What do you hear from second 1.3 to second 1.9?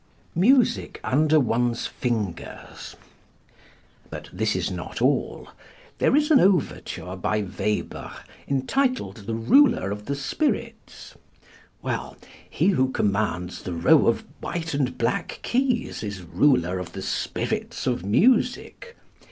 One's